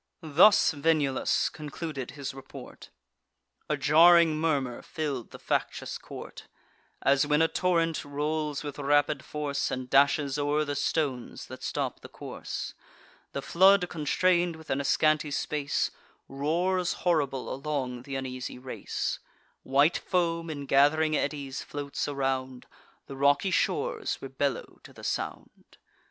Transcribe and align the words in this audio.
Thus 0.23 0.71
Venulus 0.71 1.47
concluded 1.47 2.09
his 2.17 2.33
report. 2.33 2.89
A 3.69 3.77
jarring 3.77 4.35
murmur 4.35 4.81
fill'd 4.81 5.29
the 5.29 5.37
factious 5.37 5.99
court: 5.99 6.47
As, 7.03 7.27
when 7.27 7.39
a 7.43 7.47
torrent 7.47 8.03
rolls 8.03 8.63
with 8.63 8.79
rapid 8.79 9.23
force, 9.23 9.69
And 9.69 9.91
dashes 9.91 10.39
o'er 10.39 10.65
the 10.65 10.73
stones 10.73 11.45
that 11.45 11.61
stop 11.61 11.99
the 11.99 12.09
course, 12.09 12.73
The 13.33 13.43
flood, 13.43 13.87
constrain'd 13.89 14.55
within 14.55 14.81
a 14.81 14.85
scanty 14.85 15.29
space, 15.29 15.91
Roars 16.27 16.93
horrible 17.05 17.53
along 17.53 18.01
th' 18.01 18.07
uneasy 18.17 18.57
race; 18.57 19.19
White 19.61 19.97
foam 19.99 20.49
in 20.49 20.65
gath'ring 20.65 21.15
eddies 21.15 21.61
floats 21.61 22.07
around; 22.07 22.65
The 23.05 23.15
rocky 23.15 23.51
shores 23.51 24.17
rebellow 24.19 24.79
to 24.81 24.93
the 24.93 25.03
sound. 25.03 25.77